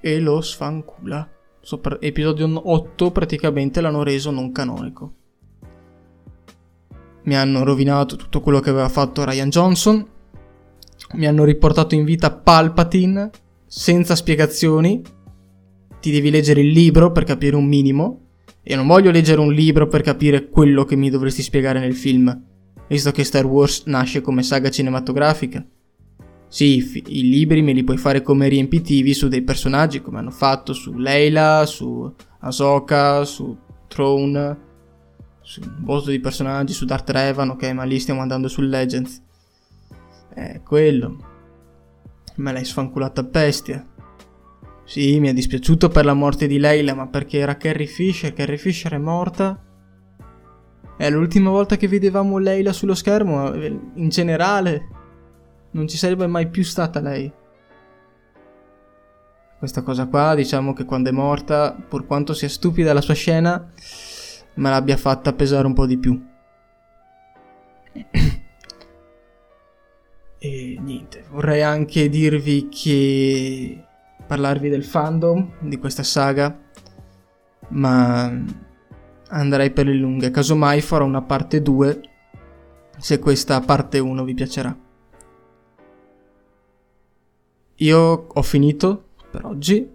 e 0.02 0.20
lo 0.20 0.42
sfancula. 0.42 1.30
Sopra, 1.62 1.98
episodio 2.02 2.70
8 2.70 3.12
praticamente 3.12 3.80
l'hanno 3.80 4.04
reso 4.04 4.32
non 4.32 4.52
canonico 4.52 5.14
mi 7.24 7.36
hanno 7.36 7.64
rovinato 7.64 8.16
tutto 8.16 8.42
quello 8.42 8.60
che 8.60 8.70
aveva 8.70 8.90
fatto 8.90 9.24
Ryan 9.24 9.50
Johnson, 9.50 10.08
mi 11.14 11.28
hanno 11.28 11.44
riportato 11.44 11.96
in 11.96 12.04
vita 12.04 12.32
Palpatine 12.32 13.30
senza 13.76 14.14
spiegazioni, 14.14 15.02
ti 16.00 16.12
devi 16.12 16.30
leggere 16.30 16.62
il 16.62 16.68
libro 16.68 17.12
per 17.12 17.24
capire 17.24 17.56
un 17.56 17.66
minimo, 17.66 18.28
e 18.62 18.76
non 18.76 18.86
voglio 18.86 19.10
leggere 19.10 19.42
un 19.42 19.52
libro 19.52 19.88
per 19.88 20.04
capire 20.04 20.48
quello 20.48 20.86
che 20.86 20.96
mi 20.96 21.10
dovresti 21.10 21.42
spiegare 21.42 21.80
nel 21.80 21.96
film, 21.96 22.40
visto 22.88 23.10
che 23.10 23.24
Star 23.24 23.48
Wars 23.48 23.86
nasce 23.86 24.22
come 24.22 24.44
saga 24.44 24.70
cinematografica. 24.70 25.66
Sì, 26.48 27.02
i 27.08 27.28
libri 27.28 27.64
me 27.64 27.74
li 27.74 27.84
puoi 27.84 27.98
fare 27.98 28.22
come 28.22 28.48
riempitivi 28.48 29.12
su 29.16 29.28
dei 29.28 29.42
personaggi, 29.42 30.04
come 30.04 30.20
hanno 30.20 30.30
fatto 30.30 30.72
su 30.74 30.94
Leila, 30.94 31.66
su 31.66 32.14
Ahsoka, 32.42 33.26
su 33.26 33.58
Throne, 33.88 34.58
su 35.42 35.62
un 35.62 35.78
botto 35.80 36.12
di 36.12 36.20
personaggi, 36.20 36.74
su 36.74 36.86
Darth 36.86 37.10
Revan, 37.10 37.50
ok, 37.50 37.72
ma 37.72 37.86
lì 37.86 38.00
stiamo 38.00 38.22
andando 38.22 38.48
sul 38.48 38.70
Legends. 38.70 39.20
Eh, 40.36 40.62
quello. 40.64 41.32
Me 42.36 42.52
l'hai 42.52 42.66
sfanculata 42.66 43.22
a 43.22 43.26
bestia. 43.26 43.88
Sì, 44.86 45.20
mi 45.20 45.30
è 45.30 45.34
dispiaciuto 45.34 45.90
per 45.90 46.06
la 46.06 46.14
morte 46.14 46.48
di 46.48 46.60
Leila, 46.60 46.94
ma 46.94 47.08
perché 47.08 47.38
era 47.38 47.58
Carrie 47.58 47.88
Fisher, 47.88 48.34
Carrie 48.34 48.58
Fisher 48.58 48.94
è 48.94 48.98
morta. 48.98 49.62
È 50.98 51.10
l'ultima 51.10 51.50
volta 51.50 51.78
che 51.78 51.88
vedevamo 51.88 52.38
Leila 52.38 52.74
sullo 52.74 52.94
schermo, 52.94 53.54
eh, 53.54 53.80
in 53.96 54.10
generale, 54.10 54.88
non 55.72 55.88
ci 55.88 55.98
sarebbe 55.98 56.28
mai 56.28 56.50
più 56.50 56.64
stata 56.64 57.00
lei. 57.00 57.32
Questa 59.58 59.82
cosa 59.82 60.08
qua, 60.08 60.36
diciamo 60.36 60.74
che 60.74 60.86
quando 60.86 61.10
è 61.10 61.14
morta, 61.14 61.72
pur 61.72 62.06
quanto 62.06 62.34
sia 62.34 62.50
stupida 62.50 62.94
la 62.94 63.02
sua 63.02 63.14
scena, 63.14 63.72
me 64.56 64.70
l'abbia 64.70 64.98
fatta 64.98 65.34
pesare 65.34 65.66
un 65.66 65.74
po' 65.74 65.86
di 65.86 65.98
più. 65.98 66.22
e 70.46 70.78
niente, 70.78 71.24
vorrei 71.32 71.62
anche 71.62 72.10
dirvi 72.10 72.68
che 72.68 73.82
parlarvi 74.28 74.68
del 74.68 74.84
fandom 74.84 75.54
di 75.62 75.78
questa 75.78 76.04
saga, 76.04 76.60
ma 77.70 78.44
andrei 79.30 79.72
per 79.72 79.86
le 79.86 79.94
lunghe, 79.94 80.32
casomai 80.32 80.82
farò 80.82 81.06
una 81.06 81.22
parte 81.22 81.62
2 81.62 82.02
se 82.98 83.20
questa 83.20 83.62
parte 83.62 84.00
1 84.00 84.24
vi 84.26 84.34
piacerà. 84.34 84.78
Io 87.76 88.28
ho 88.28 88.42
finito 88.42 89.12
per 89.32 89.46
oggi. 89.46 89.90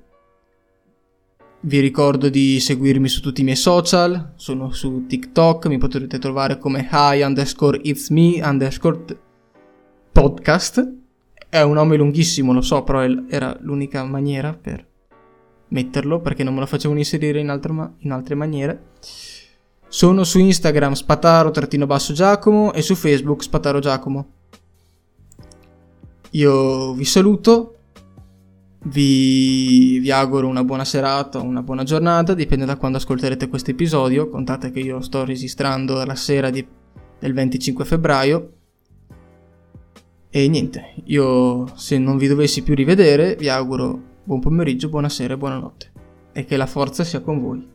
Vi 1.61 1.81
ricordo 1.81 2.31
di 2.31 2.59
seguirmi 2.59 3.09
su 3.09 3.21
tutti 3.21 3.43
i 3.43 3.45
miei 3.45 3.57
social, 3.57 4.33
sono 4.37 4.71
su 4.71 5.05
TikTok, 5.07 5.67
mi 5.67 5.77
potrete 5.77 6.19
trovare 6.19 6.57
come 6.57 6.89
hi 6.91 7.21
underscore 7.21 7.79
it's 7.83 8.09
me 8.09 8.41
underscore 8.43 9.27
podcast. 10.11 10.97
È 11.49 11.61
un 11.61 11.75
nome 11.75 11.97
lunghissimo, 11.97 12.53
lo 12.53 12.61
so, 12.61 12.83
però 12.83 13.03
era 13.29 13.57
l'unica 13.61 14.05
maniera 14.05 14.53
per 14.53 14.87
metterlo 15.69 16.21
perché 16.21 16.45
non 16.45 16.55
me 16.55 16.61
lo 16.61 16.67
facevano 16.67 16.99
inserire 16.99 17.41
in 17.41 17.61
ma- 17.71 17.93
in 17.99 18.13
altre 18.13 18.35
maniere. 18.35 18.83
Sono 19.89 20.25
su 20.25 20.39
Instagram 20.39 20.93
spataro-giacomo 20.93 22.73
e 22.73 22.83
su 22.83 22.95
Facebook 22.95 23.43
spataro 23.43 23.79
giacomo. 23.79 24.33
Io 26.33 26.93
vi 26.93 27.07
saluto, 27.07 27.79
vi, 28.85 29.99
vi 29.99 30.11
auguro 30.11 30.47
una 30.47 30.63
buona 30.63 30.85
serata 30.85 31.41
una 31.41 31.63
buona 31.63 31.85
giornata, 31.85 32.35
dipende 32.35 32.67
da 32.67 32.77
quando 32.77 32.99
ascolterete 32.99 33.49
questo 33.49 33.71
episodio. 33.71 34.29
Contate 34.29 34.71
che 34.71 34.81
io 34.81 35.01
sto 35.01 35.25
registrando 35.25 36.05
la 36.05 36.15
sera 36.15 36.51
di, 36.51 36.67
del 37.19 37.33
25 37.33 37.85
febbraio. 37.87 38.53
E 40.31 40.47
niente, 40.47 40.95
io 41.05 41.75
se 41.77 41.97
non 41.97 42.19
vi 42.19 42.27
dovessi 42.27 42.63
più 42.63 42.75
rivedere, 42.75 43.35
vi 43.37 43.49
auguro 43.49 43.99
buon 44.25 44.41
pomeriggio, 44.41 44.91
buonasera 44.91 45.35
e 45.35 45.37
buonanotte. 45.39 45.93
E 46.33 46.45
che 46.45 46.57
la 46.59 46.67
forza 46.67 47.03
sia 47.03 47.21
con 47.21 47.41
voi. 47.41 47.67